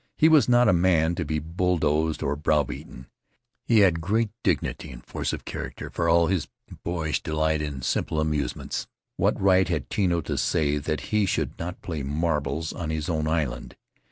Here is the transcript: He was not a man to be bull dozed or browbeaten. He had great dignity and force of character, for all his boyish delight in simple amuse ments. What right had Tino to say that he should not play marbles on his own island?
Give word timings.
He 0.17 0.27
was 0.29 0.49
not 0.49 0.67
a 0.67 0.73
man 0.73 1.13
to 1.13 1.23
be 1.23 1.37
bull 1.37 1.77
dozed 1.77 2.23
or 2.23 2.35
browbeaten. 2.35 3.05
He 3.67 3.81
had 3.81 4.01
great 4.01 4.31
dignity 4.41 4.89
and 4.89 5.05
force 5.05 5.31
of 5.31 5.45
character, 5.45 5.91
for 5.91 6.09
all 6.09 6.25
his 6.25 6.47
boyish 6.83 7.21
delight 7.21 7.61
in 7.61 7.83
simple 7.83 8.19
amuse 8.19 8.55
ments. 8.55 8.87
What 9.17 9.39
right 9.39 9.67
had 9.67 9.91
Tino 9.91 10.19
to 10.21 10.39
say 10.39 10.79
that 10.79 11.11
he 11.13 11.27
should 11.27 11.59
not 11.59 11.83
play 11.83 12.01
marbles 12.01 12.73
on 12.73 12.89
his 12.89 13.09
own 13.09 13.27
island? 13.27 13.75